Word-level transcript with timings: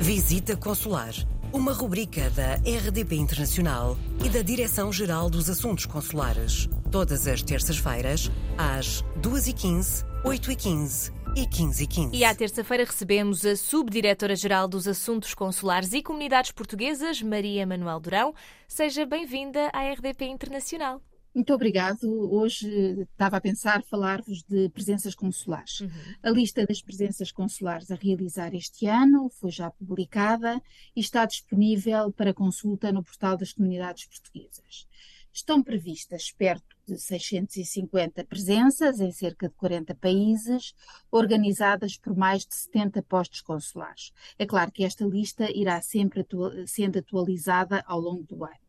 Visita 0.00 0.54
Consular, 0.54 1.14
uma 1.52 1.72
rubrica 1.72 2.28
da 2.30 2.56
RDP 2.56 3.16
Internacional 3.16 3.96
e 4.24 4.28
da 4.28 4.42
Direção-Geral 4.42 5.30
dos 5.30 5.48
Assuntos 5.48 5.86
Consulares. 5.86 6.68
Todas 6.92 7.26
as 7.26 7.42
terças-feiras, 7.42 8.30
às 8.58 9.02
2h15, 9.20 10.04
8h15 10.22 11.12
e 11.34 11.46
15h15. 11.46 12.10
E 12.12 12.24
à 12.24 12.34
terça-feira 12.34 12.84
recebemos 12.84 13.44
a 13.46 13.56
Subdiretora-Geral 13.56 14.68
dos 14.68 14.86
Assuntos 14.86 15.34
Consulares 15.34 15.92
e 15.94 16.02
Comunidades 16.02 16.52
Portuguesas, 16.52 17.22
Maria 17.22 17.66
Manuel 17.66 17.98
Durão. 17.98 18.34
Seja 18.68 19.06
bem-vinda 19.06 19.70
à 19.72 19.90
RDP 19.92 20.26
Internacional. 20.26 21.00
Muito 21.36 21.52
obrigado. 21.52 22.08
Hoje 22.32 22.66
estava 23.02 23.36
a 23.36 23.40
pensar 23.42 23.82
falar-vos 23.82 24.42
de 24.44 24.70
presenças 24.70 25.14
consulares. 25.14 25.80
Uhum. 25.80 25.90
A 26.22 26.30
lista 26.30 26.64
das 26.64 26.80
presenças 26.80 27.30
consulares 27.30 27.90
a 27.90 27.94
realizar 27.94 28.54
este 28.54 28.86
ano 28.86 29.28
foi 29.28 29.50
já 29.50 29.70
publicada 29.70 30.58
e 30.96 31.00
está 31.00 31.26
disponível 31.26 32.10
para 32.10 32.32
consulta 32.32 32.90
no 32.90 33.04
portal 33.04 33.36
das 33.36 33.52
comunidades 33.52 34.06
portuguesas. 34.06 34.88
Estão 35.30 35.62
previstas 35.62 36.32
perto 36.32 36.74
de 36.88 36.98
650 36.98 38.24
presenças 38.24 38.98
em 38.98 39.12
cerca 39.12 39.50
de 39.50 39.54
40 39.56 39.94
países, 39.94 40.74
organizadas 41.10 41.98
por 41.98 42.16
mais 42.16 42.46
de 42.46 42.54
70 42.54 43.02
postos 43.02 43.42
consulares. 43.42 44.10
É 44.38 44.46
claro 44.46 44.72
que 44.72 44.84
esta 44.84 45.04
lista 45.04 45.54
irá 45.54 45.82
sempre 45.82 46.22
atu 46.22 46.66
sendo 46.66 46.98
atualizada 46.98 47.84
ao 47.86 48.00
longo 48.00 48.22
do 48.22 48.42
ano. 48.42 48.65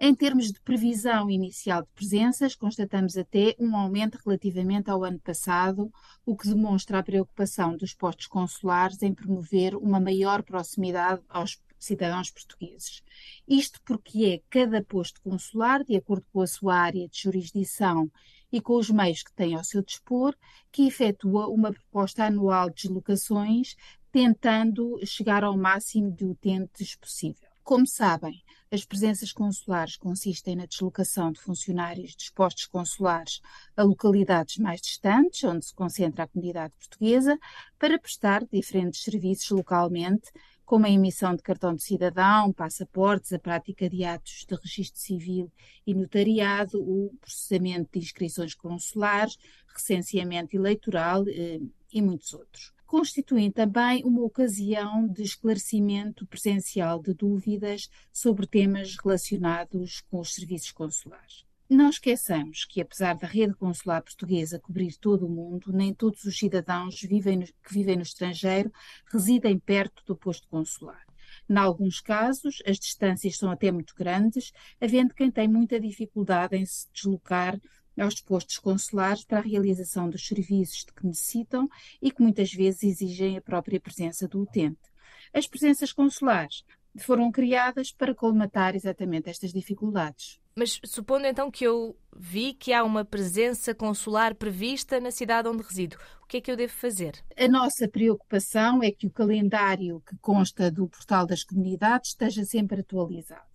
Em 0.00 0.14
termos 0.14 0.52
de 0.52 0.60
previsão 0.60 1.28
inicial 1.28 1.82
de 1.82 1.88
presenças, 1.88 2.54
constatamos 2.54 3.18
até 3.18 3.56
um 3.58 3.76
aumento 3.76 4.16
relativamente 4.24 4.88
ao 4.88 5.02
ano 5.02 5.18
passado, 5.18 5.92
o 6.24 6.36
que 6.36 6.46
demonstra 6.46 7.00
a 7.00 7.02
preocupação 7.02 7.76
dos 7.76 7.94
postos 7.94 8.28
consulares 8.28 9.02
em 9.02 9.12
promover 9.12 9.74
uma 9.74 9.98
maior 9.98 10.44
proximidade 10.44 11.20
aos 11.28 11.60
cidadãos 11.80 12.30
portugueses. 12.30 13.02
Isto 13.46 13.80
porque 13.84 14.24
é 14.24 14.42
cada 14.48 14.84
posto 14.84 15.20
consular, 15.20 15.82
de 15.82 15.96
acordo 15.96 16.24
com 16.32 16.42
a 16.42 16.46
sua 16.46 16.76
área 16.76 17.08
de 17.08 17.20
jurisdição 17.20 18.08
e 18.52 18.60
com 18.60 18.76
os 18.76 18.88
meios 18.90 19.24
que 19.24 19.32
tem 19.32 19.56
ao 19.56 19.64
seu 19.64 19.82
dispor, 19.82 20.32
que 20.70 20.86
efetua 20.86 21.48
uma 21.48 21.72
proposta 21.72 22.24
anual 22.24 22.70
de 22.70 22.82
deslocações, 22.82 23.74
tentando 24.12 25.04
chegar 25.04 25.42
ao 25.42 25.58
máximo 25.58 26.12
de 26.12 26.24
utentes 26.24 26.94
possível. 26.94 27.47
Como 27.68 27.86
sabem, 27.86 28.42
as 28.72 28.86
presenças 28.86 29.30
consulares 29.30 29.94
consistem 29.98 30.56
na 30.56 30.64
deslocação 30.64 31.30
de 31.30 31.38
funcionários 31.38 32.16
dos 32.16 32.30
postos 32.30 32.64
consulares 32.64 33.42
a 33.76 33.82
localidades 33.82 34.56
mais 34.56 34.80
distantes, 34.80 35.44
onde 35.44 35.66
se 35.66 35.74
concentra 35.74 36.24
a 36.24 36.26
comunidade 36.26 36.72
portuguesa, 36.78 37.38
para 37.78 37.98
prestar 37.98 38.42
diferentes 38.46 39.02
serviços 39.02 39.50
localmente, 39.50 40.30
como 40.64 40.86
a 40.86 40.90
emissão 40.90 41.36
de 41.36 41.42
cartão 41.42 41.74
de 41.74 41.82
cidadão, 41.82 42.54
passaportes, 42.54 43.34
a 43.34 43.38
prática 43.38 43.86
de 43.86 44.02
atos 44.02 44.46
de 44.48 44.54
registro 44.54 44.98
civil 44.98 45.52
e 45.86 45.92
notariado, 45.92 46.80
o 46.80 47.14
processamento 47.20 47.90
de 47.92 47.98
inscrições 47.98 48.54
consulares, 48.54 49.36
recenseamento 49.74 50.56
eleitoral 50.56 51.22
eh, 51.28 51.60
e 51.92 52.00
muitos 52.00 52.32
outros 52.32 52.77
constituem 52.88 53.50
também 53.50 54.02
uma 54.02 54.22
ocasião 54.22 55.06
de 55.06 55.22
esclarecimento 55.22 56.26
presencial 56.26 57.02
de 57.02 57.12
dúvidas 57.12 57.90
sobre 58.10 58.46
temas 58.46 58.96
relacionados 58.96 60.00
com 60.10 60.18
os 60.20 60.34
serviços 60.34 60.72
consulares. 60.72 61.44
Não 61.68 61.90
esqueçamos 61.90 62.64
que, 62.64 62.80
apesar 62.80 63.14
da 63.14 63.26
rede 63.26 63.52
consular 63.52 64.00
portuguesa 64.00 64.58
cobrir 64.58 64.96
todo 64.96 65.26
o 65.26 65.30
mundo, 65.30 65.70
nem 65.70 65.92
todos 65.92 66.24
os 66.24 66.38
cidadãos 66.38 66.98
vivem 67.02 67.36
no, 67.36 67.44
que 67.44 67.74
vivem 67.74 67.96
no 67.96 68.02
estrangeiro 68.02 68.72
residem 69.12 69.58
perto 69.58 70.02
do 70.06 70.16
posto 70.16 70.48
consular. 70.48 71.04
Em 71.46 71.58
alguns 71.58 72.00
casos, 72.00 72.62
as 72.66 72.78
distâncias 72.78 73.36
são 73.36 73.50
até 73.50 73.70
muito 73.70 73.94
grandes, 73.94 74.50
havendo 74.80 75.14
quem 75.14 75.30
tem 75.30 75.46
muita 75.46 75.78
dificuldade 75.78 76.56
em 76.56 76.64
se 76.64 76.88
deslocar 76.90 77.60
aos 78.00 78.20
postos 78.20 78.58
consulares 78.58 79.24
para 79.24 79.38
a 79.38 79.42
realização 79.42 80.08
dos 80.08 80.26
serviços 80.26 80.84
de 80.84 80.92
que 80.92 81.06
necessitam 81.06 81.68
e 82.00 82.10
que 82.10 82.22
muitas 82.22 82.52
vezes 82.52 82.82
exigem 82.82 83.36
a 83.36 83.42
própria 83.42 83.80
presença 83.80 84.28
do 84.28 84.40
utente. 84.40 84.80
As 85.32 85.46
presenças 85.46 85.92
consulares 85.92 86.64
foram 86.98 87.30
criadas 87.30 87.92
para 87.92 88.14
colmatar 88.14 88.74
exatamente 88.74 89.30
estas 89.30 89.52
dificuldades. 89.52 90.40
Mas 90.58 90.80
supondo 90.84 91.24
então 91.24 91.52
que 91.52 91.64
eu 91.64 91.96
vi 92.16 92.52
que 92.52 92.72
há 92.72 92.82
uma 92.82 93.04
presença 93.04 93.72
consular 93.72 94.34
prevista 94.34 94.98
na 94.98 95.12
cidade 95.12 95.48
onde 95.48 95.62
resido, 95.62 95.96
o 96.20 96.26
que 96.26 96.38
é 96.38 96.40
que 96.40 96.50
eu 96.50 96.56
devo 96.56 96.72
fazer? 96.72 97.12
A 97.36 97.46
nossa 97.46 97.86
preocupação 97.88 98.82
é 98.82 98.90
que 98.90 99.06
o 99.06 99.10
calendário 99.10 100.02
que 100.04 100.16
consta 100.18 100.68
do 100.68 100.88
portal 100.88 101.26
das 101.26 101.44
comunidades 101.44 102.10
esteja 102.10 102.44
sempre 102.44 102.80
atualizado. 102.80 103.47